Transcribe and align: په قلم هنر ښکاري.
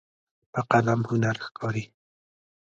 په 0.53 0.61
قلم 0.71 1.01
هنر 1.09 1.35
ښکاري. 1.45 1.83